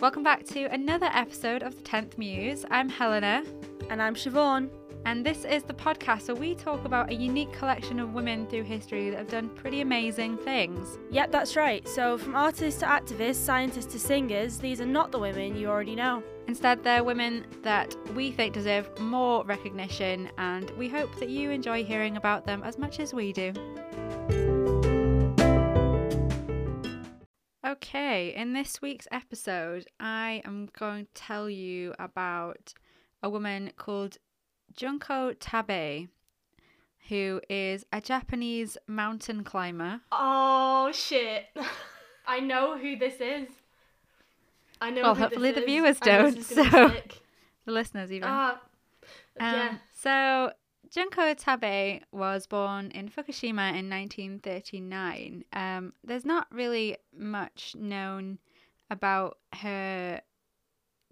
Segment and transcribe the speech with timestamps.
[0.00, 2.64] Welcome back to another episode of the 10th Muse.
[2.70, 3.42] I'm Helena,
[3.90, 4.70] And I'm Siobhan.
[5.04, 8.62] and this is the podcast where we talk about a unique collection of women through
[8.64, 10.98] history that have done pretty amazing things.
[11.10, 11.86] Yep, that's right.
[11.88, 15.96] So, from artists to activists, scientists to singers, these are not the women you already
[15.96, 16.22] know.
[16.46, 21.84] Instead, they're women that we think deserve more recognition, and we hope that you enjoy
[21.84, 23.52] hearing about them as much as we do.
[27.88, 32.74] Okay, in this week's episode, I am going to tell you about
[33.22, 34.18] a woman called
[34.76, 36.08] Junko Tabei,
[37.08, 40.02] who is a Japanese mountain climber.
[40.12, 41.46] Oh, shit.
[42.26, 43.48] I know who this is.
[44.82, 45.64] I know Well, who this hopefully the is.
[45.64, 46.94] viewers don't, this is gonna so-
[47.64, 48.28] The listeners, even.
[48.30, 48.60] Ah,
[49.40, 49.74] Um, yeah.
[49.94, 50.52] So
[50.90, 55.44] Junko Tabei was born in Fukushima in 1939.
[55.52, 58.38] Um, there's not really much known
[58.90, 60.20] about her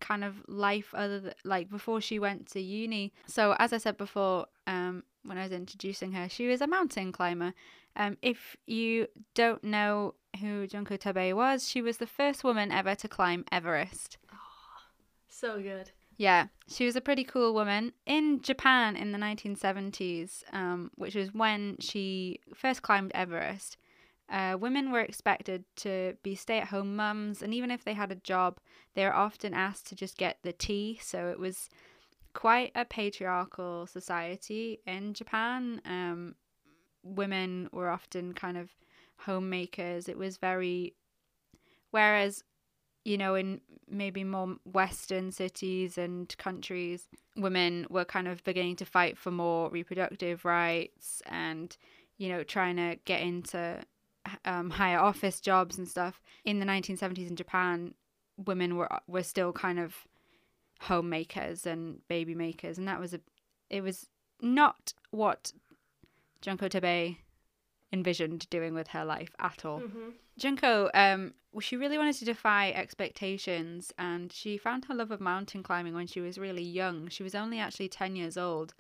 [0.01, 3.13] kind of life other than like before she went to uni.
[3.27, 7.13] So as I said before, um, when I was introducing her, she was a mountain
[7.13, 7.55] climber.
[7.97, 12.95] Um, if you don't know who Junko Tabei was, she was the first woman ever
[12.95, 14.19] to climb Everest.
[14.33, 14.37] Oh,
[15.29, 15.93] So good.
[16.17, 21.35] Yeah, she was a pretty cool woman in Japan in the 1970s, um, which was
[21.35, 23.77] when she first climbed Everest.
[24.29, 28.11] Uh, women were expected to be stay at home mums, and even if they had
[28.11, 28.59] a job,
[28.95, 30.99] they were often asked to just get the tea.
[31.03, 31.69] So it was
[32.33, 35.81] quite a patriarchal society in Japan.
[35.85, 36.35] Um,
[37.03, 38.71] women were often kind of
[39.19, 40.09] homemakers.
[40.09, 40.95] It was very.
[41.91, 42.43] Whereas
[43.07, 48.85] you know, in maybe more Western cities and countries, women were kind of beginning to
[48.85, 51.77] fight for more reproductive rights and,
[52.19, 53.81] you know, trying to get into
[54.45, 56.21] um, higher office jobs and stuff.
[56.45, 57.95] In the 1970s in Japan,
[58.45, 59.95] women were were still kind of
[60.81, 63.21] homemakers and baby makers, and that was a,
[63.71, 64.09] it was
[64.43, 65.53] not what
[66.41, 67.19] Junko Tabei
[67.97, 69.81] envisioned doing with her life at all.
[69.81, 75.11] hmm Junko, um, well, she really wanted to defy expectations, and she found her love
[75.11, 77.09] of mountain climbing when she was really young.
[77.09, 78.75] She was only actually 10 years old,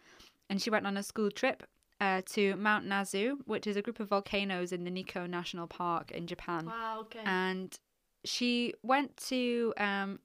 [0.50, 1.62] and she went on a school trip
[1.98, 6.10] uh, to Mount Nasu, which is a group of volcanoes in the Nikko National Park
[6.10, 6.66] in Japan.
[6.66, 7.22] Wow, okay.
[7.24, 7.78] And
[8.24, 10.18] she went to um,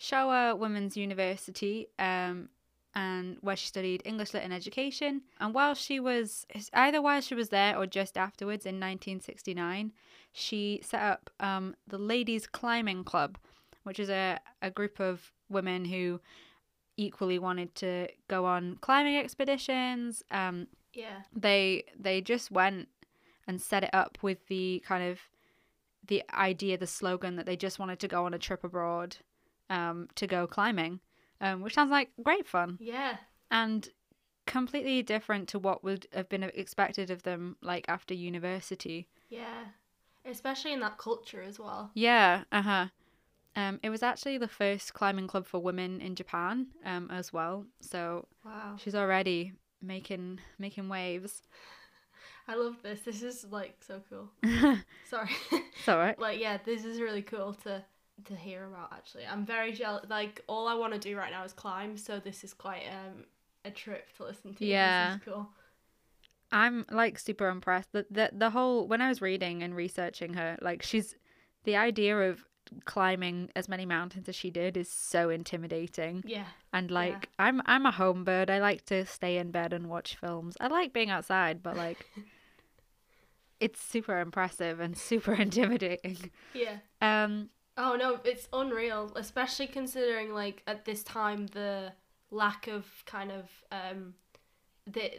[0.00, 2.48] Showa Women's University, um,
[2.98, 5.22] and where she studied English Lit and Education.
[5.38, 9.92] And while she was either while she was there or just afterwards in 1969,
[10.32, 13.38] she set up um, the Ladies Climbing Club,
[13.84, 16.20] which is a, a group of women who
[16.96, 20.24] equally wanted to go on climbing expeditions.
[20.32, 21.22] Um, yeah.
[21.32, 22.88] they they just went
[23.46, 25.20] and set it up with the kind of
[26.04, 29.18] the idea, the slogan that they just wanted to go on a trip abroad
[29.70, 30.98] um, to go climbing,
[31.40, 33.16] um, which sounds like great fun Yeah.
[33.50, 33.88] and
[34.46, 39.08] completely different to what would have been expected of them like after university.
[39.28, 39.64] Yeah.
[40.24, 41.90] Especially in that culture as well.
[41.94, 42.86] Yeah, uh huh.
[43.56, 47.66] Um, it was actually the first climbing club for women in Japan um, as well.
[47.80, 48.76] So Wow.
[48.76, 51.42] she's already making making waves.
[52.46, 53.00] I love this.
[53.02, 54.30] This is like so cool.
[54.42, 55.30] it's Sorry.
[55.88, 56.18] all right.
[56.20, 57.84] like yeah, this is really cool to
[58.24, 59.24] to hear about actually.
[59.26, 62.44] I'm very jealous like all I want to do right now is climb, so this
[62.44, 63.24] is quite um
[63.64, 64.64] a trip to listen to.
[64.64, 65.12] Yeah.
[65.12, 65.48] This is cool.
[66.50, 70.56] I'm like super impressed that the the whole when I was reading and researching her,
[70.60, 71.14] like she's
[71.64, 72.44] the idea of
[72.84, 76.22] climbing as many mountains as she did is so intimidating.
[76.26, 76.46] Yeah.
[76.72, 78.50] And like I'm I'm a home bird.
[78.50, 80.56] I like to stay in bed and watch films.
[80.60, 82.06] I like being outside, but like
[83.60, 86.30] it's super impressive and super intimidating.
[86.54, 86.78] Yeah.
[87.00, 91.92] Um Oh no, it's unreal, especially considering like at this time the
[92.30, 94.14] lack of kind of um
[94.86, 95.12] the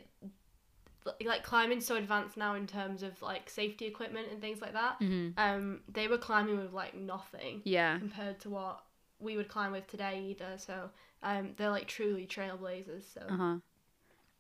[1.26, 5.00] like climbing so advanced now in terms of like safety equipment and things like that.
[5.00, 5.34] mhm.
[5.38, 7.98] Um they were climbing with like nothing yeah.
[7.98, 8.84] compared to what
[9.20, 10.58] we would climb with today either.
[10.58, 10.90] So
[11.24, 13.04] um they're like truly trailblazers.
[13.14, 13.56] So Uh-huh.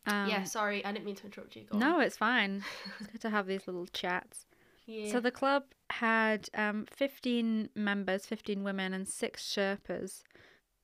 [0.05, 1.63] Um, yeah, sorry, I didn't mean to interrupt you.
[1.63, 1.79] Go on.
[1.79, 2.63] No, it's fine.
[2.99, 4.45] It's good to have these little chats.
[4.89, 5.11] Yeah.
[5.11, 10.23] So the club had um, 15 members, 15 women, and six Sherpas,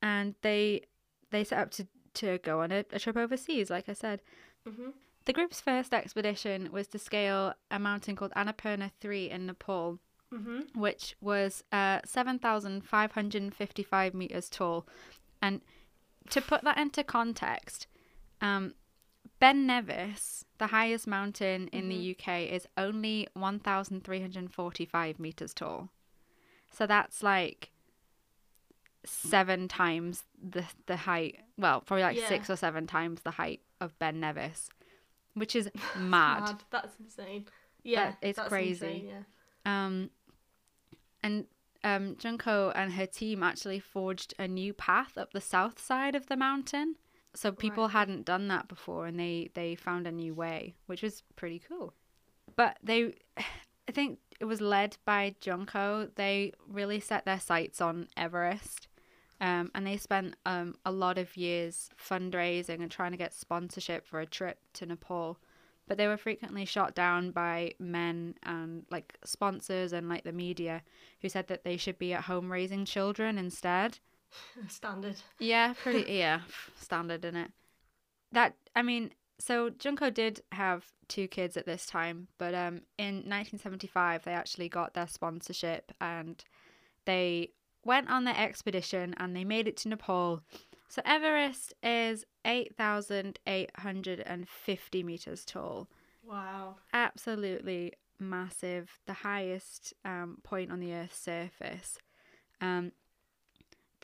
[0.01, 0.81] and they
[1.31, 4.21] they set up to, to go on a, a trip overseas, like I said.
[4.67, 4.93] Mhm.
[5.25, 9.97] The group's first expedition was to scale a mountain called Annapurna 3 in Nepal,
[10.31, 10.75] Mhm.
[10.75, 14.87] which was uh, 7,555 meters tall.
[15.41, 15.61] And
[16.29, 17.87] to put that into context,
[18.41, 18.73] um,
[19.39, 25.89] Ben Nevis, the highest mountain in the UK, is only 1,345 meters tall.
[26.71, 27.71] So that's like
[29.05, 31.39] seven times the the height.
[31.57, 32.27] Well, probably like Yeah.
[32.27, 34.69] six or seven times the height of Ben Nevis,
[35.33, 36.63] which is mad.
[36.71, 37.45] That's insane.
[37.83, 38.85] Yeah, it's that's crazy.
[38.87, 39.07] insane,
[39.65, 39.85] yeah.
[39.85, 40.09] Um,
[41.21, 41.45] and
[41.83, 46.27] um, Junko and her team actually forged a new path up the south side of
[46.27, 46.95] the mountain.
[47.35, 47.91] So people Right.
[47.93, 51.93] hadn't done that before, and they they found a new way, which was pretty cool.
[52.55, 53.15] But they,
[53.87, 56.09] I think it was led by Junko.
[56.15, 58.87] They really set their sights on Everest.
[59.41, 64.07] Um, and they spent um, a lot of years fundraising and trying to get sponsorship
[64.07, 65.37] for a trip to Nepal
[65.87, 70.81] but they were frequently shot down by men and like sponsors and like the media
[71.21, 73.99] who said that they should be at home raising children instead.
[74.69, 75.15] Standard.
[75.39, 76.41] Yeah, pretty yeah,
[76.79, 77.51] standard in it.
[78.31, 83.15] That I mean, so Junko did have two kids at this time, but um in
[83.27, 86.43] 1975 they actually got their sponsorship and
[87.05, 87.51] they
[87.83, 90.41] went on their expedition and they made it to Nepal.
[90.87, 95.87] So Everest is 8,850 meters tall
[96.23, 96.75] Wow.
[96.93, 101.97] absolutely massive, the highest um, point on the Earth's surface.
[102.61, 102.91] Um,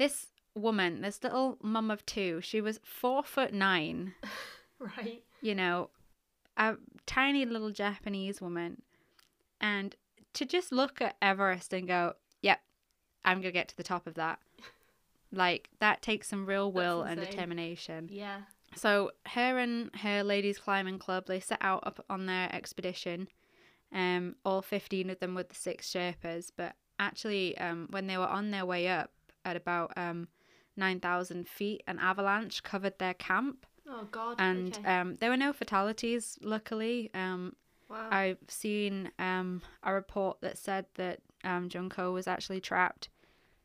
[0.01, 4.13] this woman, this little mum of two, she was four foot nine.
[4.97, 5.21] Right.
[5.41, 5.91] You know,
[6.57, 6.73] a
[7.05, 8.81] tiny little Japanese woman,
[9.61, 9.95] and
[10.33, 12.61] to just look at Everest and go, "Yep,
[13.23, 14.39] I'm gonna get to the top of that."
[15.31, 18.09] Like that takes some real will and determination.
[18.11, 18.41] Yeah.
[18.75, 23.29] So her and her ladies climbing club they set out up on their expedition.
[23.93, 28.27] Um, all fifteen of them with the six Sherpas, but actually, um, when they were
[28.27, 29.11] on their way up
[29.45, 30.27] at about um
[30.77, 34.35] nine thousand feet, an avalanche covered their camp, Oh God.
[34.39, 34.87] and okay.
[34.99, 36.37] um, there were no fatalities.
[36.41, 37.55] Luckily, um,
[37.89, 38.07] wow.
[38.11, 43.09] I've seen um a report that said that um Junko was actually trapped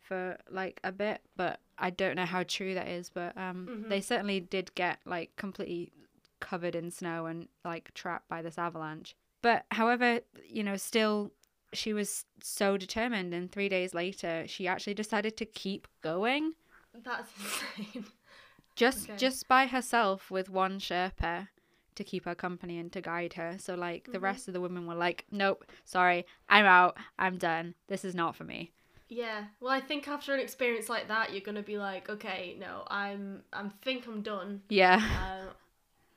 [0.01, 3.09] for like a bit, but I don't know how true that is.
[3.11, 3.89] But um, Mhm.
[3.89, 5.93] they certainly did get like completely
[6.41, 9.17] covered in snow and like trapped by this avalanche.
[9.43, 11.33] But however, you know, still
[11.77, 16.55] she was so determined, and three days later, she actually decided to keep going
[16.95, 18.07] That's insane.
[18.77, 19.17] just Okay.
[19.17, 21.49] just by herself with one Sherpa
[21.95, 23.57] to keep her company and to guide her.
[23.59, 24.23] So like the Mhm.
[24.23, 26.97] rest of the women were like, "Nope, sorry, I'm out.
[27.19, 27.75] I'm done.
[27.89, 28.73] This is not for me."
[29.09, 29.47] Yeah.
[29.61, 33.45] Well, I think after an experience like that, you're gonna be like, okay, no, I'm,
[33.53, 34.63] I'm think I'm done.
[34.69, 34.97] Yeah.
[34.97, 35.49] Um,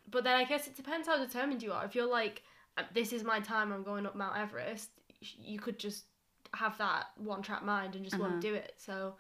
[0.10, 1.86] but then I guess it depends how determined you are.
[1.86, 2.42] If you're like,
[2.78, 4.90] "Uh, this is my time, I'm going up Mount Everest,
[5.22, 6.06] you could just
[6.54, 8.30] have that one track mind and just Uh-huh.
[8.30, 8.74] want to do it.
[8.78, 9.16] So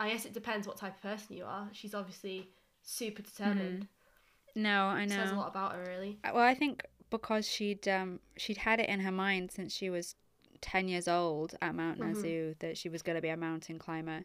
[0.00, 1.68] I guess it depends what type of person you are.
[1.72, 2.48] She's obviously
[2.82, 3.86] super determined.
[4.54, 5.16] No, I know.
[5.16, 6.18] Says a lot about her, really.
[6.24, 9.90] Uh, Well, I think because she'd um she'd had it in her mind since she
[9.90, 10.14] was
[10.60, 12.14] ten years old at Mount Mhm.
[12.14, 14.24] Nasu that she was going to be a mountain climber.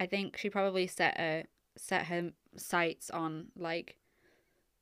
[0.00, 1.44] I think she probably set a
[1.76, 3.96] set her sights on like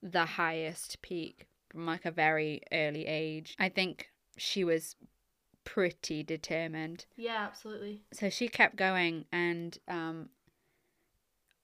[0.02, 3.56] the highest peak from like a very early age.
[3.58, 4.94] I think she was
[5.66, 7.04] pretty determined.
[7.16, 8.04] Yeah, absolutely.
[8.14, 10.30] So she kept going and um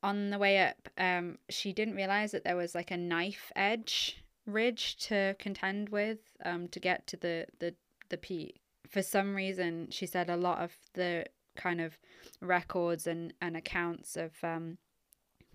[0.03, 4.23] on the way up, um, she didn't realize that there was like a knife edge
[4.47, 7.75] ridge to contend with um, to get to the, the,
[8.09, 8.61] the peak.
[8.89, 11.99] For some reason, she said a lot of the kind of
[12.41, 14.79] records and, and accounts of um,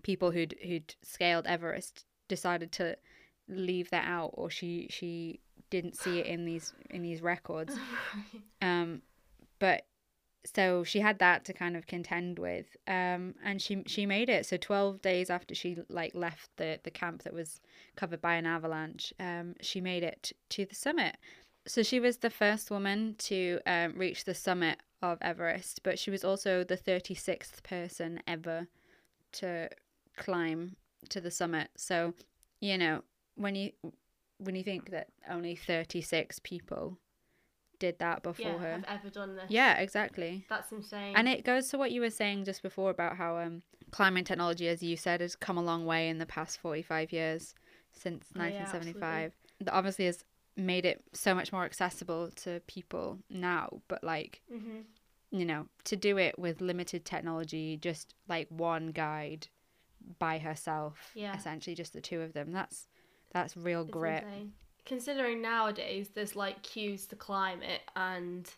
[0.02, 2.96] people who'd who'd scaled Everest decided to
[3.48, 7.74] leave that out, or she she didn't see it in these in these records.
[8.60, 9.02] Um,
[9.60, 9.86] but
[10.44, 14.46] so she had that to kind of contend with, um, and she she made it.
[14.46, 17.60] So twelve days after she like left the the camp that was
[17.96, 21.16] covered by an avalanche, um, she made it to the summit.
[21.66, 26.10] So she was the first woman to um, reach the summit of Everest, but she
[26.10, 28.68] was also the thirty sixth person ever
[29.32, 29.68] to
[30.16, 30.76] climb
[31.10, 31.68] to the summit.
[31.76, 32.14] So
[32.60, 33.02] you know
[33.36, 33.72] when you
[34.38, 36.98] when you think that only thirty six people
[37.78, 38.84] did that before yeah, her.
[38.88, 39.46] I've ever done this.
[39.50, 40.44] Yeah, exactly.
[40.48, 41.16] That's insane.
[41.16, 44.68] And it goes to what you were saying just before about how um, climbing technology,
[44.68, 47.54] as you said, has come a long way in the past 45 years
[47.92, 49.32] since Oh, yeah, 1975.
[49.60, 50.24] that obviously has
[50.56, 53.80] made it so much more accessible to people now.
[53.88, 54.80] But, like, hmm
[55.30, 59.46] you know, to do it with limited technology, just like one guide
[60.18, 61.36] by herself, Yeah.
[61.36, 62.87] essentially just the two of them, that's
[63.30, 64.22] that's real It's grit.
[64.24, 64.52] insane.
[64.84, 68.50] Considering nowadays there's like queues to climb it and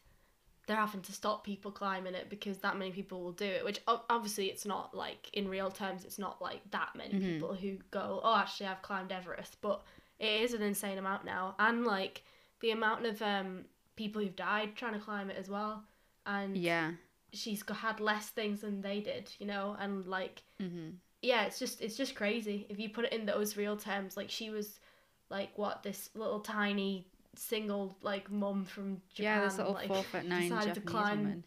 [0.67, 3.81] they're having to stop people climbing it because that many people will do it, which
[3.89, 7.35] obviously it's not like in real terms it's not like that many Mhm.
[7.35, 9.83] people who go, "Oh, actually I've climbed Everest," but
[10.21, 12.23] it is an insane amount now and like
[12.61, 13.65] the amount of um
[13.97, 15.85] people who've died trying to climb it as well.
[16.27, 16.93] And Yeah.
[17.33, 20.91] she's had less things than they did, you know, and like Mm-hmm.
[21.23, 24.17] Yeah, it's just it's just crazy if you put it in those real terms.
[24.17, 24.81] Like she was
[25.29, 29.41] like what this little tiny single like mum from Japan.
[29.41, 31.45] Yeah, this little like, four foot nine decided to Japanese climb woman.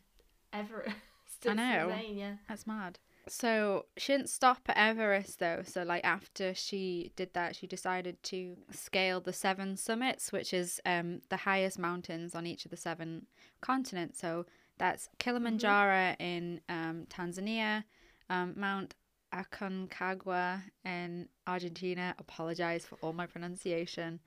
[0.51, 0.95] Everest.
[1.47, 1.89] I know.
[1.89, 2.35] insane, yeah.
[2.47, 2.99] That's mad.
[3.27, 5.61] So she didn't stop at Everest though.
[5.65, 10.79] So like after she did that, she decided to scale the seven summits, which is
[10.85, 13.25] um the highest mountains on each of the seven
[13.61, 14.19] continents.
[14.19, 14.45] So
[14.77, 17.83] that's Kilimanjaro in um, Tanzania,
[18.29, 18.95] um, Mount
[19.33, 22.15] Aconcagua in Argentina.
[22.19, 24.19] Apologize for all my pronunciation.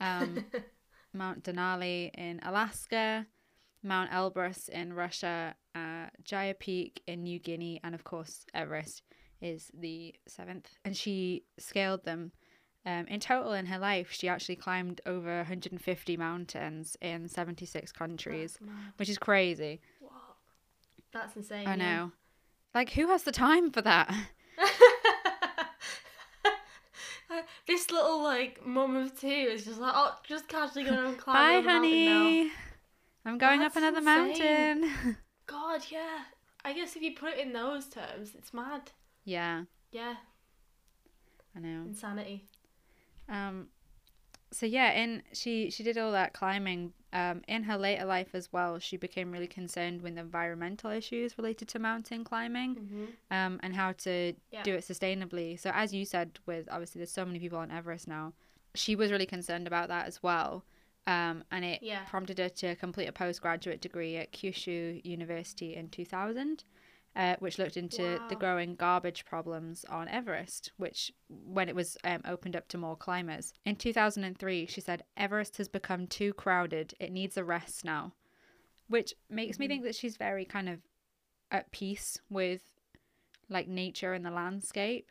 [0.00, 0.44] Um,
[1.14, 3.26] Mount Denali in Alaska,
[3.82, 9.02] Mount Elbrus in Russia, uh, Jaya Peak in New Guinea, and of course Everest
[9.40, 10.70] is the seventh.
[10.84, 12.32] And she scaled them.
[12.84, 18.58] Um, in total, in her life, she actually climbed over 150 mountains in 76 countries,
[18.96, 19.80] which is crazy.
[20.00, 20.12] What?
[21.12, 21.68] That's insane.
[21.68, 22.12] I know.
[22.74, 24.12] Like, who has the time for that?
[27.66, 31.22] this little like mum of two is just like, oh, just casually going and Bye,
[31.22, 32.50] climbing mountain honey.
[33.24, 34.80] I'm going That's up another insane.
[34.80, 35.16] mountain.
[35.46, 36.18] God, yeah.
[36.64, 38.90] I guess if you put it in those terms, it's mad.
[39.24, 40.14] yeah, Yeah,
[41.56, 41.82] I know.
[41.86, 42.44] insanity.
[43.28, 43.68] Um,
[44.52, 46.92] so yeah, in she she did all that climbing.
[47.12, 51.68] Um, in her later life as well, she became really concerned with environmental issues related
[51.68, 52.74] to mountain climbing.
[52.74, 54.62] hmm Um, and how to Yeah.
[54.62, 55.58] do it sustainably.
[55.58, 58.34] So as you said, with obviously there's so many people on Everest now,
[58.74, 60.64] she was really concerned about that as well.
[61.06, 62.04] Um, and it Yeah.
[62.04, 66.64] prompted her to complete a postgraduate degree at Kyushu University in 2000,
[67.14, 72.22] uh, which looked into the growing garbage problems on Everest, which when it was um,
[72.24, 73.52] opened up to more climbers.
[73.64, 76.94] In 2003, she said, Everest has become too crowded.
[76.98, 78.14] It needs a rest now.
[78.88, 79.68] Which makes me Mhm.
[79.68, 80.80] think that she's very kind of
[81.50, 82.62] at peace with
[83.48, 85.10] like nature and the landscape.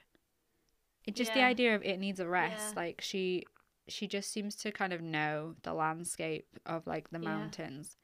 [1.06, 2.76] It just the idea of it needs a rest.
[2.76, 2.82] Yeah.
[2.84, 3.46] Like she
[3.88, 7.30] she just seems to kind of know the landscape of like the Yeah.
[7.30, 7.98] mountains.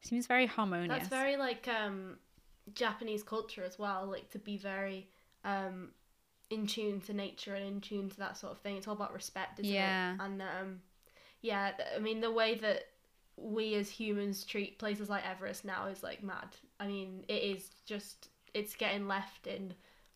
[0.00, 0.98] Seems very harmonious.
[1.00, 2.18] That's very like um
[2.74, 5.08] Japanese culture as well, like to be very
[5.44, 5.90] um
[6.50, 8.76] in tune to nature and in tune to that sort of thing.
[8.76, 10.14] It's all about respect, isn't Yeah.
[10.14, 10.20] it?
[10.20, 10.80] And um
[11.40, 12.84] yeah, th- I mean the way that
[13.36, 16.48] we as humans treat places like Everest now is like mad.
[16.80, 19.74] I mean, it is just it's getting left in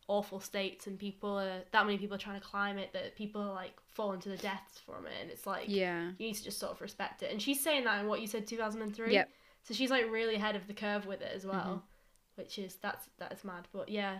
[0.09, 3.41] awful states and people are that many people are trying to climb it that people
[3.41, 6.09] are like falling to the deaths from it and it's like yeah.
[6.19, 7.31] you need to just sort of respect it.
[7.31, 9.13] And she's saying that in what you said, two thousand and three.
[9.13, 9.29] Yep.
[9.65, 11.77] So she's like really ahead of the curve with it as well, Mm-hmm.
[12.37, 13.69] Which is that's that's mad.
[13.73, 14.19] But yeah,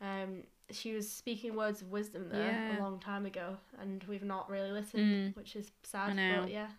[0.00, 2.78] um, she was speaking words of wisdom there Yeah.
[2.78, 5.36] a long time ago, and we've not really listened, Mm.
[5.36, 6.10] which is sad.
[6.10, 6.40] I know.
[6.42, 6.70] But yeah,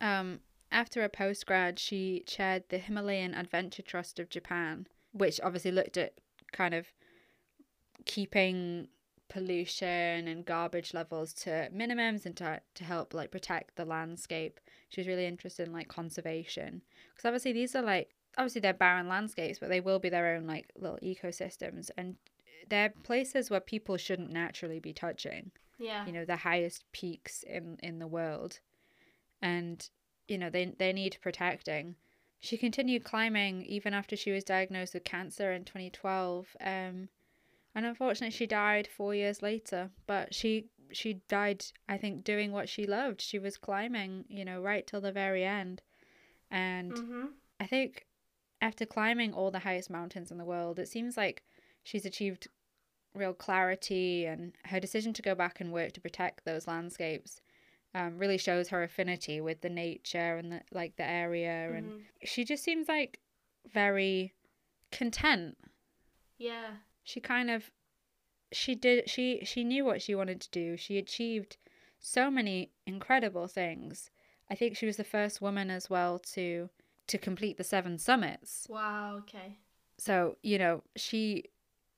[0.00, 5.96] Um, after a postgrad, she chaired the Himalayan Adventure Trust of Japan, which obviously looked
[5.96, 6.14] at
[6.52, 6.86] kind of
[8.04, 8.88] keeping
[9.28, 14.58] pollution and garbage levels to minimums and to, to help like protect the landscape.
[14.88, 19.08] She was really interested in like conservation because obviously these are like obviously they're barren
[19.08, 22.16] landscapes, but they will be their own like little ecosystems and
[22.70, 25.50] they're places where people shouldn't naturally be touching.
[25.78, 28.60] Yeah, you know the highest peaks in in the world.
[29.42, 29.88] And
[30.28, 31.96] you know they they need protecting.
[32.40, 37.08] She continued climbing even after she was diagnosed with cancer in 2012 um
[37.74, 42.68] and unfortunately she died 4 years later but she she died i think doing what
[42.68, 43.20] she loved.
[43.20, 45.82] She was climbing you know right till the very end.
[46.50, 47.24] And mm-hmm.
[47.60, 48.06] I think
[48.60, 51.42] after climbing all the highest mountains in the world, it seems like
[51.84, 52.48] she's achieved
[53.14, 57.40] real clarity, and her decision to go back and work to protect those landscapes
[57.94, 62.04] um, really shows her affinity with the nature and the like the area, and Mhm.
[62.24, 63.20] she just seems like
[63.72, 64.34] very
[64.92, 65.56] content.
[66.36, 67.70] yeah, She kind of
[68.52, 70.76] she did she she knew what she wanted to do.
[70.76, 71.56] She achieved
[71.98, 74.10] so many incredible things.
[74.50, 76.70] I think she was the first woman as well to
[77.08, 78.66] to complete the seven summits.
[78.68, 79.58] wow, okay,
[79.98, 81.44] So, you know, she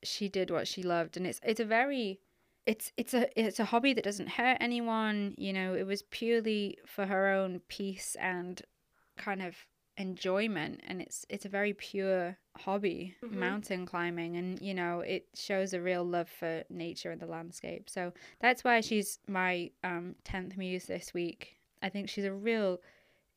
[0.02, 2.20] she did what she loved and it's it's a very
[2.66, 6.78] it's it's a it's a hobby that doesn't hurt anyone, you know, it was purely
[6.86, 8.62] for her own peace and
[9.18, 9.54] kind of
[9.98, 13.34] enjoyment and it's it's a very pure hobby Mhm.
[13.36, 17.90] mountain climbing and you know it shows a real love for nature and the landscape
[17.90, 22.80] so that's why she's my um 10th muse this week i think she's a real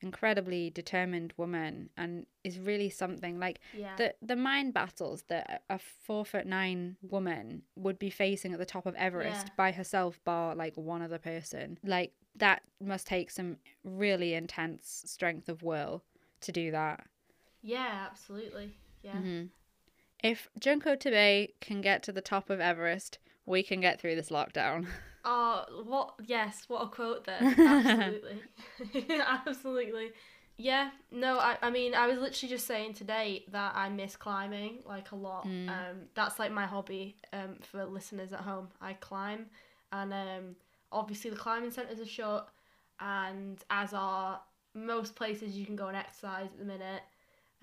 [0.03, 5.79] incredibly determined woman and is really something like yeah, the the mind battles that a
[5.79, 9.53] four foot nine woman would be facing at the top of Everest Yeah.
[9.55, 11.79] by herself, bar like one other person.
[11.83, 16.03] Like that must take some really intense strength of will
[16.41, 17.07] to do that.
[17.62, 18.75] yeah, absolutely.
[19.01, 19.15] Yeah.
[19.17, 19.50] Mhm.
[20.24, 24.29] If Junko Tabei can get to the top of Everest, we can get through this
[24.29, 24.88] lockdown.
[25.25, 26.15] Oh, what?
[26.25, 27.39] Yes, what a quote there.
[27.57, 28.41] Absolutely.
[29.47, 30.12] Absolutely.
[30.57, 34.79] Yeah, no, I, I mean, I was literally just saying today that I miss climbing
[34.85, 35.47] like a lot.
[35.47, 35.69] Mm.
[35.69, 38.67] Um, that's like my hobby um, for listeners at home.
[38.81, 39.45] I climb,
[39.93, 40.55] and um,
[40.91, 42.50] obviously the climbing centres are shut,
[43.00, 44.41] and as are
[44.75, 47.01] most places you can go and exercise at the minute.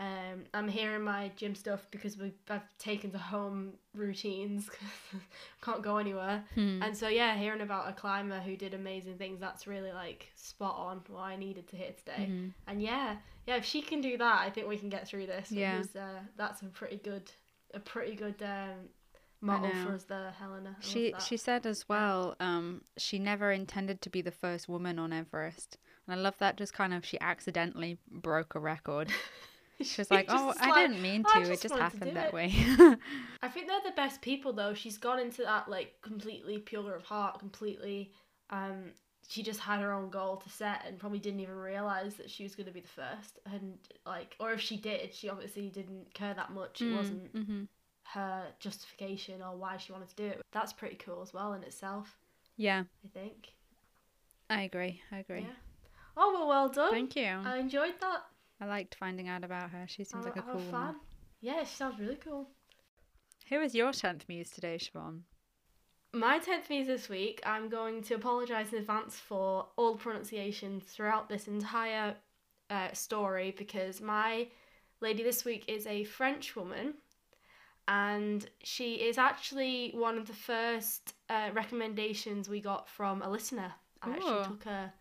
[0.00, 4.70] Um, I'm here in my gym stuff because we've I've taken to home routines
[5.62, 6.42] can't go anywhere.
[6.54, 6.82] Hmm.
[6.82, 10.76] And so yeah, hearing about a climber who did amazing things, that's really like spot
[10.78, 12.28] on what I needed to hear today.
[12.30, 12.52] Mhm.
[12.66, 13.16] And yeah,
[13.46, 15.52] yeah, if she can do that, I think we can get through this.
[15.52, 15.82] Yeah.
[15.94, 17.30] Uh, that's a pretty good,
[17.74, 18.88] a pretty good um,
[19.42, 19.70] know.
[19.84, 20.76] for us there, Helena.
[20.78, 24.98] I She she said as well, um, she never intended to be the first woman
[24.98, 25.76] on Everest.
[26.06, 29.12] And I love that just kind of she accidentally broke a record.
[29.82, 31.50] She was like, "Oh, was I didn't mean "I to.
[31.50, 32.52] It just just to happened that it." way."
[33.42, 34.74] I think they're the best people though.
[34.74, 38.12] She's gone into that like completely pure of heart, completely.
[38.50, 38.92] Um,
[39.28, 42.42] she just had her own goal to set and probably didn't even realize that she
[42.42, 43.38] was going to be the first.
[43.46, 46.82] And like, or if she did, she obviously didn't care that much.
[46.82, 47.64] It wasn't hmm
[48.14, 50.42] her justification or why she wanted to do it.
[50.52, 52.18] That's pretty cool as well in itself.
[52.56, 53.54] Yeah, I think.
[54.50, 55.00] I agree.
[55.10, 55.46] I agree.
[55.46, 55.54] Yeah.
[56.16, 56.92] Oh well, well done.
[56.92, 57.38] Thank you.
[57.44, 58.24] I enjoyed that.
[58.60, 59.86] I liked finding out about her.
[59.88, 60.70] She seems I'm, like a I'm cool a woman.
[60.70, 60.94] fan.
[61.40, 62.48] Yeah, she sounds really cool.
[63.48, 65.20] Who is your tenth muse today, Siobhan?
[66.12, 70.84] My 10th muse this week, I'm going to apologise in advance for all the pronunciations
[70.84, 72.16] throughout this entire
[72.68, 74.48] uh, story because my
[75.00, 76.94] lady this week is a French woman
[77.86, 83.72] and she is actually one of the first uh, recommendations we got from a listener.
[84.02, 84.92] I actually took a,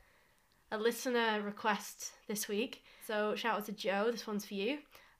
[0.71, 2.83] a listener request this week.
[3.09, 4.77] So shout out to Joe, this one's for you.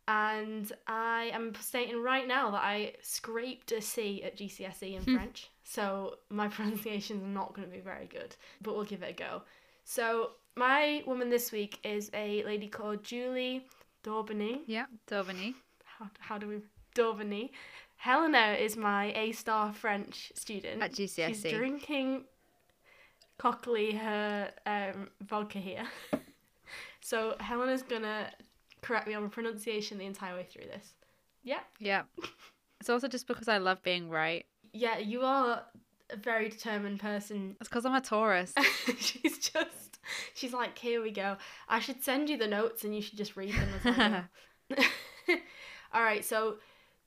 [0.08, 5.50] And I am stating right now that I scraped a C at GCSE in French.
[5.64, 9.42] So my pronunciation's not going to be very good, but we'll give it a go.
[9.86, 13.66] So my woman this week is a lady called Julie
[14.04, 14.60] d'Aubigny.
[14.68, 15.56] Yeah, d'Aubigny.
[15.84, 16.60] How, how do we
[16.94, 17.50] d'Aubigny?
[17.98, 20.84] Helena is my A star French student.
[20.84, 21.58] At She's GCSE.
[21.58, 22.26] drinking
[23.40, 25.88] cockily her um, vodka here.
[27.10, 28.30] so Helena's gonna
[28.84, 30.94] correct me on the pronunciation the entire way through this.
[31.44, 31.62] Yeah.
[31.80, 32.04] Yeah.
[32.80, 34.46] It's also just because I love being right.
[34.74, 35.64] Yeah, you are
[36.12, 37.56] a very determined person.
[37.60, 38.54] It's because I'm a Taurus.
[39.00, 40.00] she's just
[40.36, 41.38] she's like, here we go.
[41.68, 44.24] I should send you the notes and you should just read them as I
[44.76, 45.36] go.
[45.94, 46.58] All right, so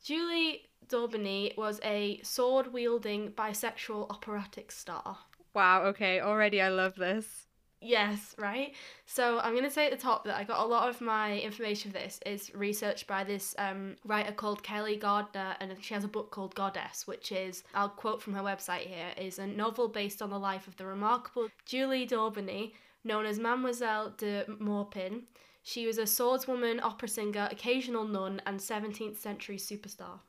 [0.02, 5.18] Julie d'Aubigny was a sword wielding bisexual operatic star.
[5.54, 5.82] wow.
[5.84, 6.20] Okay.
[6.20, 7.46] Already, I love this.
[7.82, 8.74] Yes, right.
[9.06, 11.90] So I'm gonna say at the top that I got a lot of my information
[11.90, 16.08] for this is researched by this um, writer called Kelly Gardiner, and she has a
[16.08, 20.22] book called Goddess, which is I'll quote from her website here is a novel based
[20.22, 25.24] on the life of the remarkable Julie d'Aubigny, known as Mademoiselle de Maupin.
[25.64, 30.20] She was a swordswoman, opera singer, occasional nun, and 17th century superstar.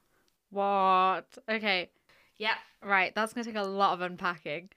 [0.49, 1.37] What?
[1.47, 1.91] Okay.
[2.37, 2.55] Yeah.
[2.83, 3.13] Right.
[3.13, 4.69] That's gonna take a lot of unpacking.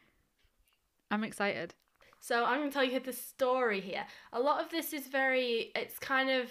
[1.10, 1.74] I'm excited.
[2.20, 4.04] So I'm going to tell you the story here.
[4.32, 6.50] A lot of this is very, it's kind of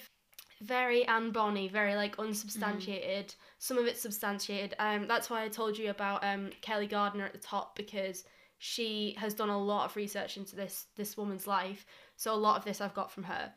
[0.62, 3.36] very Anne Bonny, very like unsubstantiated.
[3.60, 4.74] Some of it's substantiated.
[4.80, 8.24] Um, that's why I told you about um Kelly Gardiner at the top because
[8.58, 11.86] she has done a lot of research into this this woman's life.
[12.16, 13.52] So a lot of this I've got from her.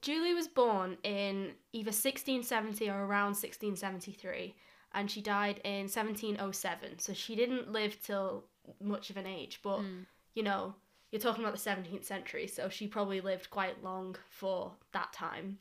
[0.00, 4.54] Julie was born in either 1670 or around 1673,
[4.92, 7.00] and she died in 1707.
[7.00, 8.44] So she didn't live till
[8.80, 10.06] much of an age, but Mm.
[10.34, 10.76] you know,
[11.10, 15.58] you're talking about the 17th century, so she probably lived quite long for that time.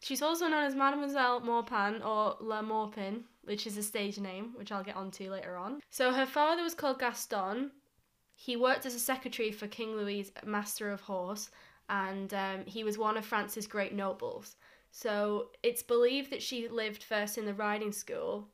[0.00, 4.72] She's also known as Mademoiselle Maupin or La Maupin, which is a stage name, which
[4.72, 5.80] I'll get onto later on.
[5.90, 7.72] So her father was called Gaston.
[8.34, 11.50] He worked as a secretary for King Louis, Master of Horse,
[11.88, 14.56] and um, he was one of France's great nobles.
[14.90, 18.48] So it's believed that she lived first in the riding school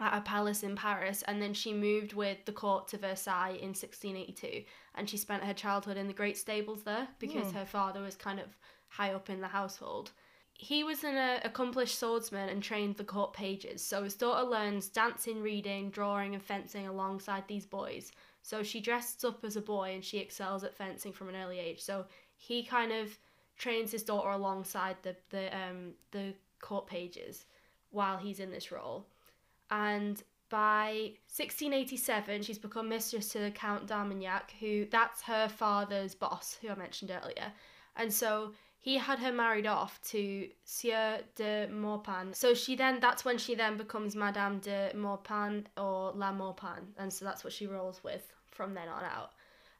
[0.00, 3.74] at a palace in Paris, and then she moved with the court to Versailles in
[3.74, 7.58] 1682, and she spent her childhood in the great stables there because Oh.
[7.58, 8.56] her father was kind of
[8.88, 10.10] high up in the household.
[10.56, 14.88] He was an uh, accomplished swordsman and trained the court pages, so his daughter learns
[14.88, 18.12] dancing, reading, drawing, and fencing alongside these boys.
[18.42, 21.58] So she dresses up as a boy and she excels at fencing from an early
[21.58, 21.80] age.
[21.80, 23.18] So he kind of
[23.56, 27.46] trains his daughter alongside the the um the court pages
[27.90, 29.06] while he's in this role.
[29.70, 36.58] And by 1687, she's become mistress to the Count d'Armagnac, who that's her father's boss,
[36.60, 37.52] who I mentioned earlier.
[37.96, 38.52] And so
[38.84, 42.34] he had her married off to Sieur de Maupin.
[42.34, 47.10] So she then that's when she then becomes Madame de Maupin or La Maupin, and
[47.10, 49.30] so that's what she rolls with from then on out.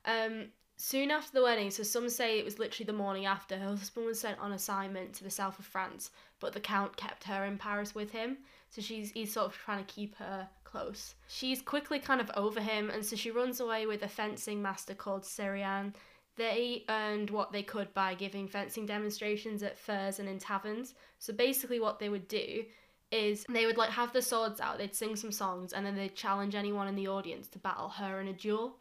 [0.07, 0.47] Um,
[0.79, 4.07] soon after the wedding, so some say it was literally the morning after, her husband
[4.07, 7.59] was sent on assignment to the south of France, but the Count kept her in
[7.59, 8.39] Paris with him.
[8.75, 11.15] So she's he's sort of trying to keep her close.
[11.29, 14.95] She's quickly kind of over him, and so she runs away with a fencing master
[14.95, 15.95] called Serian.
[16.37, 20.95] They earned what they could by giving fencing demonstrations at fairs and in taverns.
[21.21, 22.65] So basically, what they would do
[23.13, 26.17] is they would like have the swords out, they'd sing some songs, and then they'd
[26.17, 28.79] challenge anyone in the audience to battle her in a duel.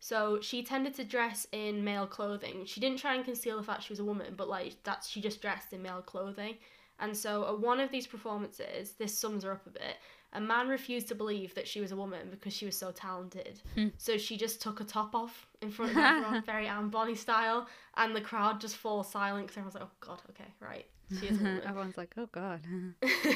[0.00, 2.64] So she tended to dress in male clothing.
[2.64, 5.20] She didn't try and conceal the fact she was a woman, but like that she
[5.20, 6.56] just dressed in male clothing.
[7.00, 9.96] And so at one of these performances, this sums her up a bit.
[10.34, 13.60] A man refused to believe that she was a woman because she was so talented.
[13.74, 13.88] Hmm.
[13.96, 17.66] So she just took a top off in front of everyone, very Anne Bonny style,
[17.96, 20.86] and the crowd just falls silent because everyone's like, "Oh God, okay, right,
[21.18, 22.60] she is a woman." Everyone's like, oh god.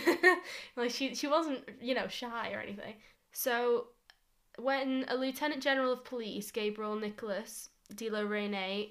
[0.76, 2.94] like she she wasn't you know shy or anything.
[3.32, 3.86] So
[4.58, 8.22] when a lieutenant general of police, Gabriel Nicholas de la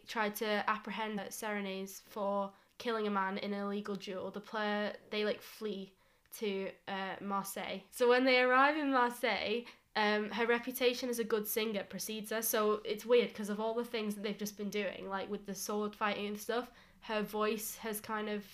[0.08, 2.52] tried to apprehend Sérannes for
[2.82, 5.94] killing a man in an illegal duel, the player they like flee
[6.40, 7.80] to uh, Marseille.
[7.92, 9.64] So when they arrive in Marseille.
[9.98, 13.74] Um, her reputation as a good singer precedes her, so it's weird because of all
[13.74, 16.72] the things that they've just been doing, like with the sword fighting and stuff.
[17.02, 18.46] Her voice has kind of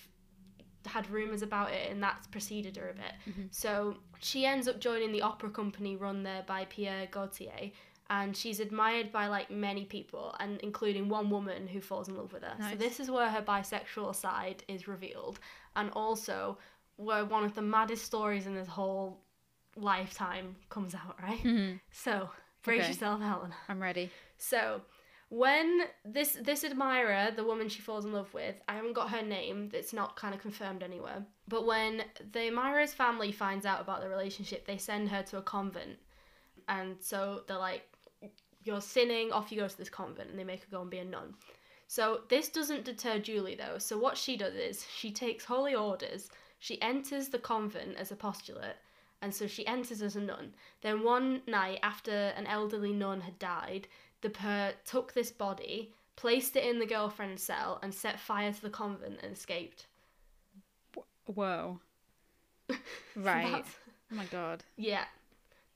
[0.86, 3.14] had rumors about it and that's preceded her a bit.
[3.28, 3.54] Mhm.
[3.54, 7.70] So she ends up joining the opera company run there by Pierre Gaultier
[8.10, 12.32] and she's admired by like many people and including one woman who falls in love
[12.32, 12.56] with her.
[12.70, 15.38] So this is where her bisexual side is revealed
[15.76, 16.58] and also
[16.96, 19.20] where one of the maddest stories in this whole
[19.76, 21.42] lifetime comes out, right?
[21.42, 21.80] Mhm.
[21.90, 22.30] So
[22.62, 22.88] brace Okay.
[22.88, 23.54] yourself, Helen.
[23.68, 24.10] I'm ready.
[24.38, 24.82] So,
[25.30, 29.22] when this this admirer, the woman she falls in love with, I haven't got her
[29.22, 29.70] name.
[29.74, 31.26] It's not kind of confirmed anywhere.
[31.46, 35.42] But when the admirer's family finds out about the relationship, they send her to a
[35.42, 35.98] convent,
[36.66, 37.82] and so they're like,
[38.64, 39.32] "You're sinning.
[39.32, 41.34] Off you go to this convent," and they make her go and be a nun.
[41.86, 43.78] So this doesn't deter Julie though.
[43.78, 46.28] So what she does is she takes holy orders.
[46.58, 48.76] She enters the convent as a postulate,
[49.22, 50.54] and so she enters as a nun.
[50.82, 53.88] Then one night after an elderly nun had died,
[54.20, 58.60] the pair took this body, placed it in the girlfriend's cell, and set fire to
[58.62, 59.86] the convent and escaped.
[61.26, 61.80] Whoa.
[63.16, 63.64] Right.
[64.12, 64.62] Oh my god.
[64.76, 65.04] yeah.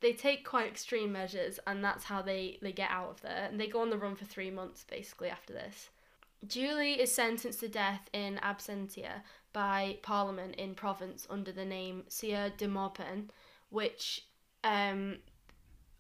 [0.03, 3.49] They take quite extreme measures, and that's how they, they get out of there.
[3.49, 5.89] And they go on the run for three months, basically, after this.
[6.47, 12.51] Julie is sentenced to death in absentia by Parliament in Provence under the name Sieur
[12.57, 13.31] de Maupin,
[13.71, 14.27] which,
[14.65, 15.19] um,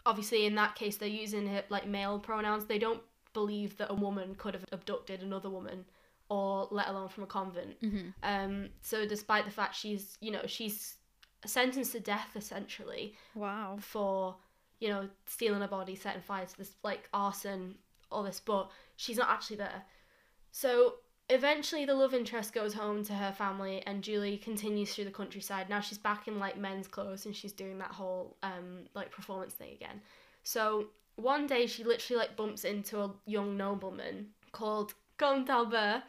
[0.05, 2.67] obviously, in that case, they're using it like male pronouns.
[2.67, 3.03] They don't
[3.35, 5.85] believe that a woman could have abducted another woman,
[6.29, 7.77] or let alone from a convent.
[7.81, 10.97] hmm Um, so despite the fact she's, you know, she's
[11.46, 13.76] sentenced to death essentially Wow.
[13.81, 14.37] for,
[14.81, 17.76] you know, stealing a body, setting fire to this like arson,
[18.11, 19.83] all this, but she's not actually there.
[20.50, 20.94] So
[21.28, 25.68] eventually the love interest goes home to her family and Julie continues through the countryside.
[25.70, 29.55] Now she's back in like men's clothes and she's doing that whole um like performance
[29.55, 30.00] thing again.
[30.44, 36.02] So one day she literally like bumps into a young nobleman called Comte Albert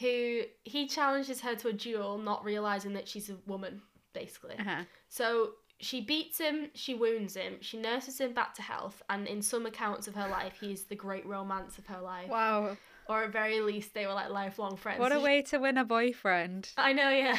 [0.00, 3.82] who he challenges her to a duel not realizing that she's a woman
[4.18, 4.56] basically.
[4.58, 4.84] Uh-huh.
[5.08, 5.50] So
[5.80, 9.66] she beats him, she wounds him, she nurses him back to health, and in some
[9.66, 12.28] accounts of her life, he's the great romance of her life.
[12.28, 12.76] Wow.
[13.08, 15.00] Or at very least, they were like lifelong friends.
[15.00, 16.70] What a way to win a boyfriend.
[16.76, 17.38] I know, yeah.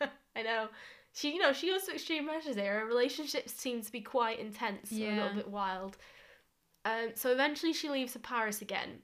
[0.36, 0.68] I know.
[1.14, 2.80] She, you know, she goes to extreme measures here.
[2.80, 5.96] Her relationships seem to be quite intense, and a little bit wild.
[6.84, 8.98] Um, so eventually, she leaves for Paris again.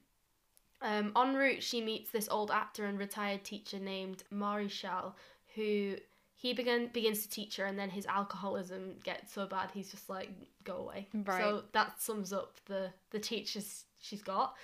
[0.82, 5.14] Um, en route, she meets this old actor and retired teacher named Marichal,
[5.54, 5.96] who
[6.42, 10.10] he began begins to teach her, and then his alcoholism gets so bad he's just
[10.10, 10.28] like,
[10.64, 11.06] go away.
[11.14, 11.40] Right.
[11.40, 14.56] So that sums up the the teachers she's got.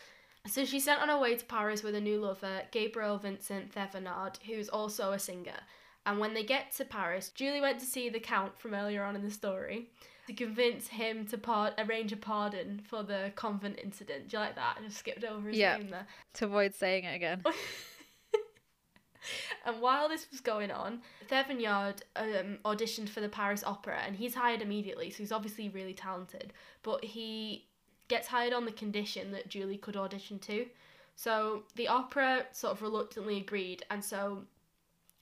[0.49, 4.39] So she's sent on her way to Paris with a new lover, Gabriel Vincent Thevenard,
[4.45, 5.61] who's also a singer.
[6.05, 9.15] And when they get to Paris, Julie went to see the Count from earlier on
[9.15, 9.91] in the story
[10.27, 14.29] to convince him to part arrange a pardon for the convent incident.
[14.29, 14.79] Do you like that?
[14.81, 15.77] I just skipped over his Yeah.
[15.77, 16.07] name there.
[16.35, 17.45] To avoid saying it again.
[19.67, 24.35] And while this was going on, Thevenard um, auditioned for the Paris Opera, and he's
[24.35, 26.53] hired immediately, so he's obviously really talented.
[26.83, 27.67] But he
[28.09, 30.67] gets hired on the condition that Julie could audition too.
[31.17, 34.45] So the opera sort of reluctantly agreed, and so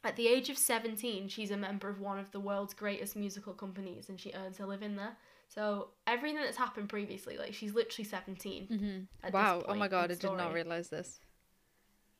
[0.04, 3.52] at the age of 17, she's a member of one of the world's greatest musical
[3.52, 5.16] companies, and she earns her living there.
[5.48, 8.66] So everything that's happened previously, like she's literally 17.
[8.66, 9.64] hmm at this Wow.
[9.66, 11.20] Oh my god, I did not realize this.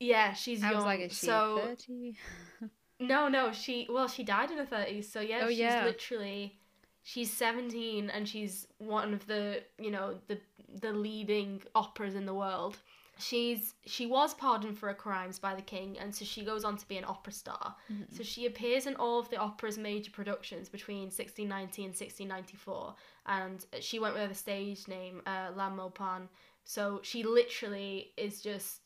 [0.01, 0.77] Yeah, she's I young.
[0.77, 2.17] was like, is she so 30?
[3.01, 5.11] no, no, she well, she died in her thirties.
[5.11, 5.85] So yeah, Oh, she's yeah.
[5.85, 6.59] literally
[7.03, 10.39] she's seventeen and she's one of the you know the
[10.81, 12.79] the leading operas in the world.
[13.19, 16.77] She's she was pardoned for her crimes by the king, and so she goes on
[16.77, 17.75] to be an opera star.
[17.91, 18.15] Mm-hmm.
[18.15, 22.95] So she appears in all of the opera's major productions between 1690 and 1694,
[23.27, 26.29] and she went with the stage name uh, La Maupin.
[26.65, 28.86] So she literally is just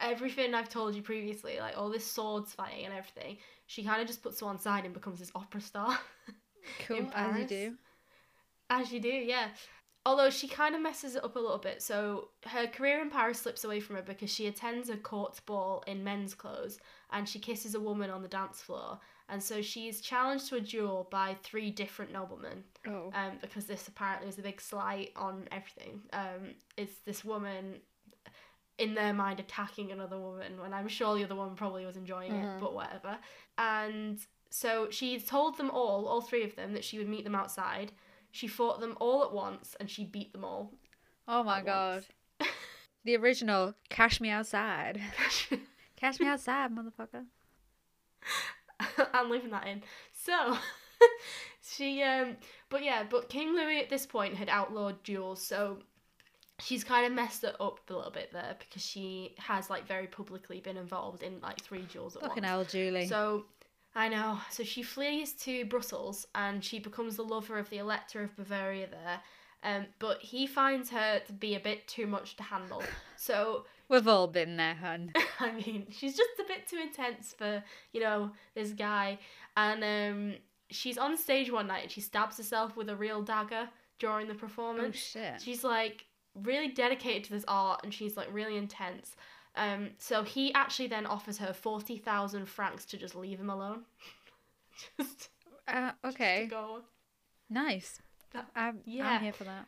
[0.00, 3.38] everything I've told you previously, like all this swords fighting and everything.
[3.66, 5.98] She kind of just puts to one side and becomes this opera star.
[6.88, 7.74] Cool, as you do.
[8.70, 9.48] As you do, yeah.
[10.04, 11.80] Although she kind of messes it up a little bit.
[11.80, 15.84] So her career in Paris slips away from her because she attends a court ball
[15.86, 16.78] in men's clothes
[17.12, 18.98] and she kisses a woman on the dance floor.
[19.28, 23.12] And so she is challenged to a duel by three different noblemen Oh.
[23.14, 26.02] um, because this apparently was a big slight on everything.
[26.12, 27.76] Um, it's this woman
[28.78, 32.32] in their mind attacking another woman when I'm sure the other one probably was enjoying
[32.32, 32.56] Mhm.
[32.56, 33.18] it, but whatever.
[33.56, 34.18] And
[34.50, 37.92] so she told them all, all three of them, that she would meet them outside.
[38.32, 40.72] She fought them all at once and she beat them all.
[41.28, 42.04] oh my god.
[43.04, 45.00] The original Cash Me Outside.
[45.96, 47.24] Cash Me Outside, motherfucker.
[49.14, 49.82] I'm leaving that in.
[50.12, 50.58] So
[51.62, 52.36] she um
[52.68, 55.78] but yeah, but King Louis at this point had outlawed duels, so
[56.60, 60.06] she's kind of messed it up a little bit there because she has like very
[60.06, 62.46] publicly been involved in like three duels at Fucking once.
[62.46, 63.06] hell, Julie.
[63.06, 63.44] So
[63.94, 64.38] I know.
[64.50, 68.86] So she flees to Brussels and she becomes the lover of the Elector of Bavaria
[68.88, 69.20] there.
[69.62, 72.82] Um, but he finds her to be a bit too much to handle.
[73.16, 75.12] So We've all been there, hun.
[75.40, 79.18] I mean, she's just a bit too intense for, you know, this guy.
[79.56, 80.34] And um,
[80.70, 84.34] she's on stage one night and she stabs herself with a real dagger during the
[84.34, 84.96] performance.
[84.96, 85.40] Oh shit.
[85.40, 86.04] She's like
[86.42, 89.16] really dedicated to this art and she's like really intense.
[89.54, 93.84] Um, so he actually then offers her 40,000 francs to just leave him alone.
[95.00, 95.28] just,
[95.66, 96.40] Uh, just okay.
[96.44, 96.80] to go.
[97.48, 98.00] Nice.
[98.32, 99.08] That- I'm, yeah.
[99.08, 99.66] I'm here for that.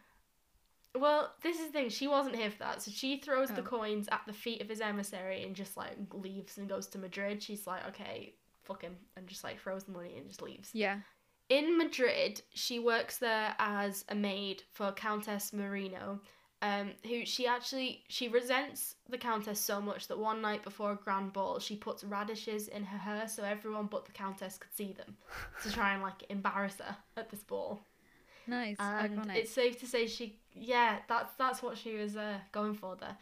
[0.95, 1.89] Well, this is the thing.
[1.91, 2.83] She wasn't here for that.
[2.83, 3.65] So she throws the Oh.
[3.65, 7.43] coins at the feet of his emissary and just like leaves and goes to Madrid.
[7.43, 10.71] She's like, okay, fuck him, and just like throws the money and just leaves.
[10.73, 10.99] Yeah.
[11.49, 16.21] In Madrid, she works there as a maid for Countess Marino,
[16.61, 20.97] um, who she actually she resents the Countess so much that one night before a
[20.97, 24.93] grand ball, she puts radishes in her hair so everyone but the Countess could see
[24.93, 25.17] them
[25.63, 27.81] to try and like embarrass her at this ball.
[28.49, 28.77] Nice.
[28.81, 29.37] And Iconic.
[29.37, 33.17] it's safe to say she, yeah, that's that's what she was uh, going for there.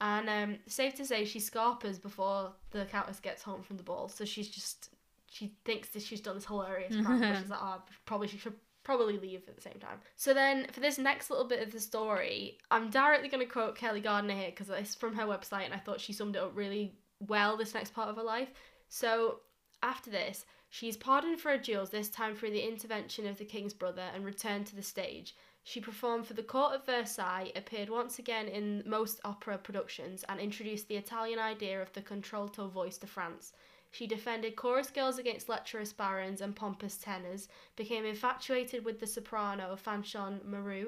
[0.00, 4.08] And um, safe to say she scarpers before the countess gets home from the ball,
[4.08, 4.90] so she's just
[5.30, 8.54] she thinks that she's done this hilarious prank, but she's like, oh, probably she should
[8.84, 9.98] probably leave at the same time.
[10.16, 13.76] So then for this next little bit of the story, I'm directly going to quote
[13.76, 16.52] Kelly Gardiner here because it's from her website, and I thought she summed it up
[16.54, 17.56] really well.
[17.56, 18.48] This next part of her life.
[18.88, 19.40] So
[19.82, 23.74] after this, she's pardoned for her duels, this time through the intervention of the king's
[23.74, 25.34] brother, and returned to the stage.
[25.64, 30.40] She performed for the court of Versailles, appeared once again in most opera productions, and
[30.40, 33.52] introduced the Italian idea of the contralto voice to France.
[33.92, 39.76] She defended chorus girls against lecherous barons and pompous tenors, became infatuated with the soprano
[39.76, 40.86] Fanchon Moreau.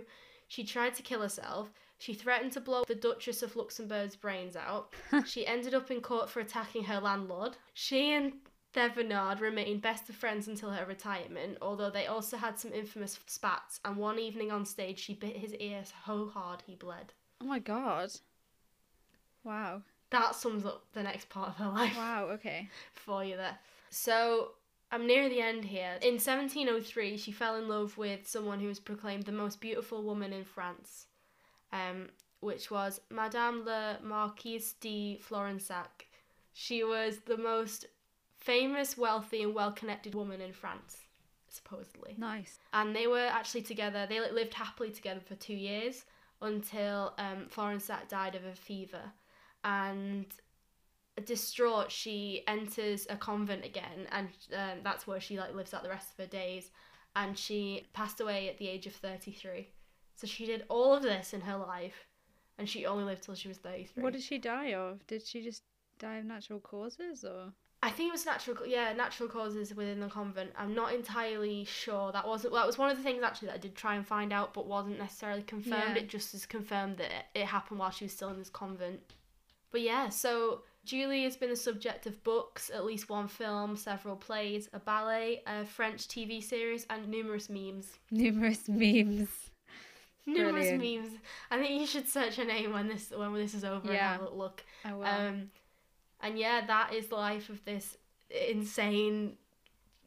[0.48, 1.70] She tried to kill herself.
[1.98, 4.94] She threatened to blow the Duchess of Luxembourg's brains out.
[5.26, 7.58] she ended up in court for attacking her landlord.
[7.74, 8.32] She and
[8.72, 13.80] Thevenard remained best of friends until her retirement, although they also had some infamous spats,
[13.84, 17.12] and one evening on stage she bit his ear so hard he bled.
[17.40, 18.10] oh my god.
[19.44, 19.82] Wow.
[20.14, 22.24] That sums up the next part of her life Wow.
[22.34, 22.68] Okay.
[22.92, 23.58] for you there.
[23.90, 24.52] So
[24.92, 25.98] I'm near the end here.
[26.02, 30.32] In 1703, she fell in love with someone who was proclaimed the most beautiful woman
[30.32, 31.06] in France,
[31.72, 36.06] um, which was Madame la Marquise de Florensac.
[36.52, 37.86] She was the most
[38.36, 40.98] famous, wealthy, and well-connected woman in France,
[41.48, 42.14] supposedly.
[42.18, 42.58] Nice.
[42.72, 44.06] And they were actually together.
[44.08, 46.04] They lived happily together for two years
[46.40, 49.02] until um, Florensac died of a fever,
[49.64, 50.26] and
[51.24, 55.88] distraught, she enters a convent again, and um, that's where she like lives out the
[55.88, 56.70] rest of her days.
[57.16, 59.68] And she passed away at the age of thirty three.
[60.16, 62.08] So she did all of this in her life,
[62.58, 64.02] and she only lived till she was thirty three.
[64.02, 65.06] What did she die of?
[65.06, 65.62] Did she just
[65.98, 67.52] die of natural causes or?
[67.84, 70.52] I think it was natural, yeah, natural causes within the convent.
[70.56, 72.12] I'm not entirely sure.
[72.12, 72.54] That wasn't.
[72.54, 74.66] That was one of the things actually that I did try and find out, but
[74.66, 75.94] wasn't necessarily confirmed.
[75.94, 76.02] Yeah.
[76.02, 79.00] It just is confirmed that it, it happened while she was still in this convent.
[79.74, 84.14] But yeah, so Julie has been the subject of books, at least one film, several
[84.14, 87.92] plays, a ballet, a French TV series, and numerous memes.
[88.12, 89.28] Numerous memes.
[90.26, 91.02] Numerous Brilliant.
[91.06, 91.18] memes.
[91.50, 94.12] I think you should search her name when this when this is over Yeah.
[94.12, 94.62] and have a look.
[94.84, 95.04] I will.
[95.04, 95.50] Um,
[96.20, 97.96] and yeah, that is the life of this
[98.30, 99.36] insane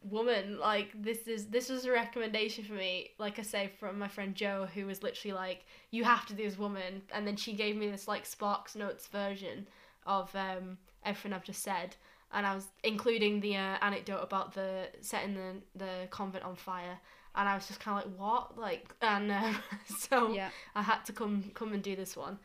[0.09, 0.59] woman.
[0.59, 3.11] Like this is this was a recommendation for me.
[3.17, 6.43] Like I say, from my friend Joe, who was literally like, "You have to do
[6.43, 9.67] this woman," and then she gave me this like Sparks Notes version
[10.05, 11.95] of um, everything I've just said,
[12.31, 16.99] and I was including the uh, anecdote about the setting the the convent on fire.
[17.35, 18.57] And I was just kind of like, what?
[18.57, 19.53] Like, and uh,
[19.99, 20.49] so Yeah.
[20.73, 22.39] I had to come come and do this one.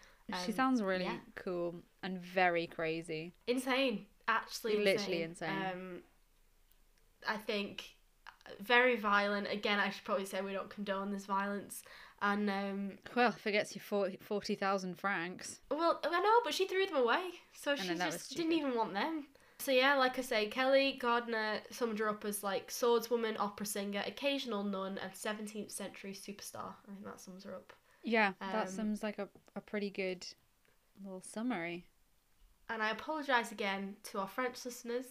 [0.44, 1.16] she Um, sounds really yeah.
[1.35, 3.33] cool and very crazy.
[3.46, 5.51] insane actually Literally insane.
[5.51, 6.03] insane.
[7.28, 7.85] I think
[8.61, 9.48] very violent.
[9.50, 11.82] Again i should probably say we don't condone this violence.
[12.20, 15.61] And um Well, forgets you 40 40,000 francs.
[15.70, 17.22] well i know but she threw them away.
[17.54, 19.26] So she that just didn't even want them.
[19.58, 24.02] So yeah like i say Kelly Gardiner summed her up as like swordswoman opera singer
[24.06, 26.74] occasional nun and 17th century superstar.
[26.85, 27.72] I think that sums her up.
[28.04, 30.26] Yeah, that Um, seems like a, a pretty good
[31.04, 31.87] little summary.
[32.68, 35.06] and i apologize again to our french listeners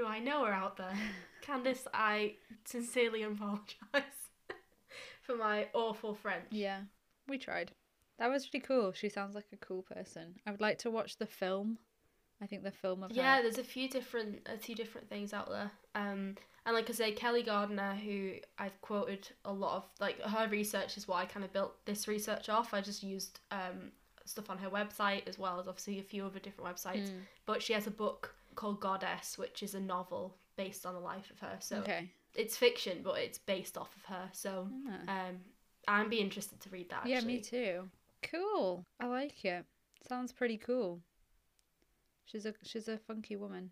[0.00, 0.96] who i know are out there
[1.46, 2.34] Candice, I
[2.64, 4.18] sincerely apologise
[5.22, 6.44] for my awful French.
[6.50, 6.80] Yeah,
[7.28, 7.72] we tried.
[8.18, 8.92] That was really cool.
[8.92, 10.34] She sounds like a cool person.
[10.46, 11.78] I would like to watch the film.
[12.42, 13.42] I think the film of Yeah, her.
[13.42, 15.70] there's a few different a few different things out there.
[15.94, 16.36] Um,
[16.66, 20.98] and like I say, Kelly Gardiner, who I've quoted a lot of, like her research
[20.98, 22.74] is what I kind of built this research off.
[22.74, 23.92] I just used um
[24.26, 27.08] stuff on her website as well as obviously a few other different websites.
[27.08, 31.00] Mm, But she has a book called Goddess, which is a novel based on the
[31.00, 31.56] life of her.
[31.60, 32.10] So okay.
[32.34, 34.28] it's fiction, but it's based off of her.
[34.32, 34.68] So
[35.08, 35.28] Ah.
[35.28, 35.40] um,
[35.88, 37.06] I'd be interested to read that.
[37.06, 37.36] Yeah, Actually.
[37.36, 37.88] me too.
[38.22, 38.84] Cool.
[39.00, 39.64] I like it.
[40.06, 41.00] Sounds pretty cool.
[42.26, 43.70] She's a she's a funky woman.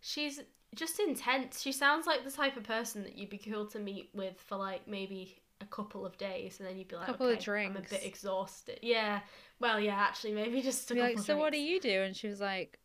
[0.00, 0.42] She's
[0.74, 1.62] just intense.
[1.62, 4.56] She sounds like the type of person that you'd be cool to meet with for
[4.56, 7.76] like maybe a couple of days, and then you'd be like, Couple of okay, I'm
[7.78, 8.78] a bit exhausted.
[8.82, 9.20] Yeah.
[9.58, 12.02] Well, yeah, actually, maybe just a Be couple like, so what do you do?
[12.02, 12.78] And she was like,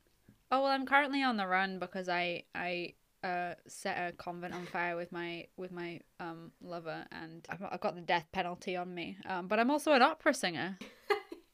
[0.51, 4.65] oh well, I'm currently on the run because I I uh set a convent on
[4.65, 8.93] fire with my with my um lover, and I've, I've got the death penalty on
[8.93, 9.17] me.
[9.27, 10.77] Um, but I'm also an opera singer.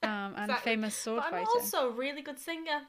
[0.04, 0.72] Um, and Exactly.
[0.74, 1.50] famous sword But I'm fighter.
[1.60, 2.82] also a really good singer.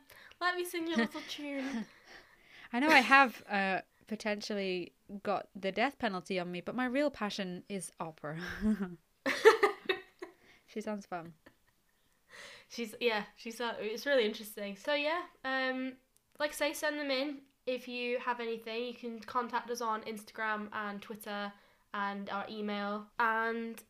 [0.42, 1.86] Let me sing you a little tune.
[2.72, 4.92] I know I have uh, potentially
[5.22, 8.36] got the death penalty on me, but my real passion is opera.
[10.66, 11.32] she sounds fun.
[12.68, 14.76] She's yeah, she's uh, it's really interesting.
[14.76, 15.94] So yeah, um,
[16.38, 18.84] like I say, send them in if you have anything.
[18.84, 21.52] You can contact us on Instagram and Twitter
[21.94, 23.06] and our email.
[23.18, 23.82] And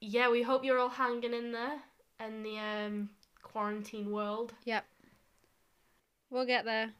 [0.00, 1.80] yeah, we hope you're all hanging in there
[2.24, 3.10] in the um
[3.42, 4.54] quarantine world.
[4.64, 4.84] Yep.
[6.30, 6.90] We'll get there.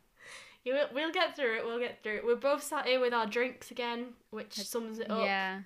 [0.65, 1.65] You will, we'll get through it.
[1.65, 2.25] We'll get through it.
[2.25, 5.25] We're both sat here with our drinks again, which sums it up.
[5.25, 5.61] Yeah.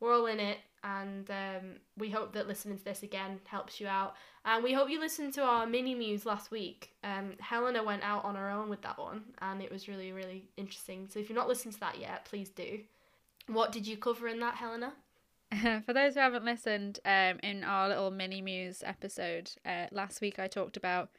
[0.00, 3.86] We're all in it, and um, we hope that listening to this again helps you
[3.86, 4.14] out.
[4.44, 6.94] And we hope you listened to our mini muse last week.
[7.04, 10.48] Um, Helena went out on her own with that one, and it was really, really
[10.56, 11.08] interesting.
[11.10, 12.80] So if you've not listened to that yet, please do.
[13.46, 14.94] What did you cover in that, Helena?
[15.84, 20.38] For those who haven't listened, um, in our little mini muse episode uh, last week,
[20.38, 21.10] I talked about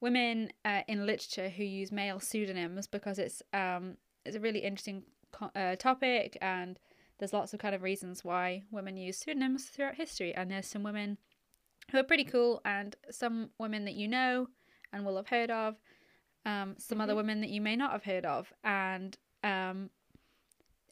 [0.00, 3.96] women uh, in literature who use male pseudonyms because it's um
[4.26, 6.78] it's a really interesting co- uh, topic and
[7.22, 10.82] there's lots of kind of reasons why women use pseudonyms throughout history and there's some
[10.82, 11.16] women
[11.92, 14.48] who are pretty cool and some women that you know
[14.92, 15.76] and will have heard of
[16.46, 17.16] um some other Mhm.
[17.16, 19.88] women that you may not have heard of and um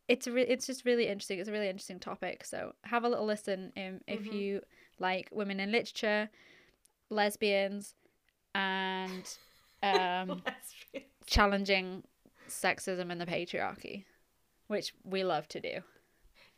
[0.06, 3.26] it's re- it's just really interesting it's a really interesting topic so have a little
[3.26, 4.32] listen um, if Mhm.
[4.32, 4.60] you
[5.00, 6.30] like women in literature
[7.10, 7.96] lesbians
[8.54, 9.36] and
[9.82, 10.44] um
[11.26, 12.04] challenging
[12.48, 14.04] sexism and the patriarchy,
[14.68, 15.80] which we love to do.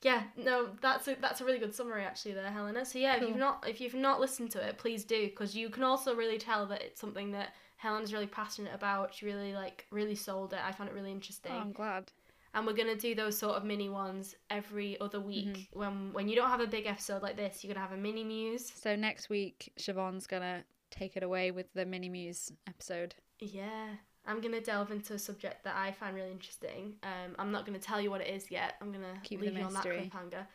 [0.03, 2.85] Yeah, no, that's a that's a really good summary actually there, Helena.
[2.85, 5.71] So yeah, if you've not if you've not listened to it, please do because you
[5.71, 9.15] can also really tell that it's something that Helena's really passionate about.
[9.15, 10.59] She really like really sold it.
[10.65, 11.53] I found it really interesting.
[11.55, 12.11] Oh, I'm glad.
[12.55, 15.47] and we're gonna do those sort of mini ones every other week.
[15.57, 15.79] Mm-hmm.
[15.79, 18.25] When when you don't have a big episode like this, you're gonna have a mini
[18.25, 18.73] muse.
[18.75, 23.15] So next week, Siobhan's gonna take it away with the mini muse episode.
[23.38, 23.88] Yeah,
[24.27, 26.94] I'm gonna delve into a subject that I find really interesting.
[27.02, 28.75] Um, I'm not gonna tell you what it is yet.
[28.81, 30.46] I'm gonna Keep leave you on that cliffhanger.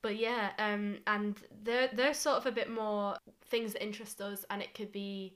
[0.00, 4.44] But yeah, um, and they're they're sort of a bit more things that interest us,
[4.50, 5.34] and it could be.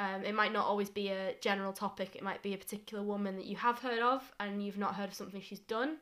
[0.00, 2.16] Um, it might not always be a general topic.
[2.16, 5.08] It might be a particular woman that you have heard of and you've not heard
[5.08, 5.98] of something she's done.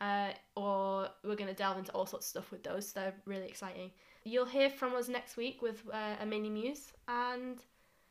[0.00, 2.92] Uh, or we're going to delve into all sorts of stuff with those.
[2.92, 3.90] They're really exciting.
[4.24, 6.92] You'll hear from us next week with uh, a mini muse.
[7.08, 7.58] And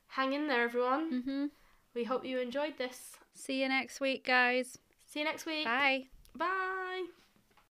[0.08, 1.12] hang in there, everyone.
[1.12, 1.45] Mm-hmm.
[1.96, 3.14] We hope you enjoyed this.
[3.34, 4.78] See you next week, guys.
[5.06, 5.64] See you next week.
[5.66, 6.08] Bye.
[6.36, 7.06] Bye.